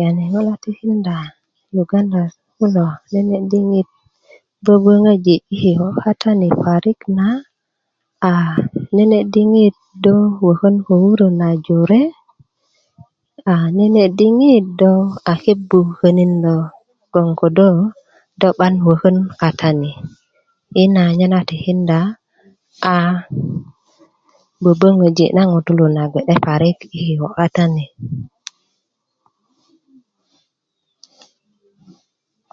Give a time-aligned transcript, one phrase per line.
[0.00, 1.16] yani ŋo na tikinda
[1.80, 2.22] uganda
[2.56, 3.88] kulo nene diŋit
[4.64, 7.26] boboŋöji i kikö katani parik na
[8.32, 8.32] a
[8.94, 9.74] nene diŋit
[10.04, 12.02] do wókön ko wuró na jore
[13.52, 14.90] a nene' diŋit do
[15.30, 16.62] a kebu könin loŋ
[17.40, 17.68] ko do
[18.40, 19.92] do 'ban wökön katani
[21.16, 21.98] nye na tikinda
[22.94, 22.96] a
[24.62, 27.86] böböŋöji' na ŋutuu na gbe'de parik i kikö kata ni